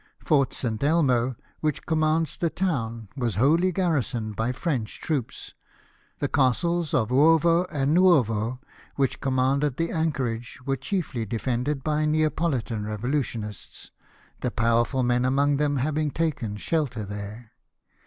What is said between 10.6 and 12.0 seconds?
were chiefly defended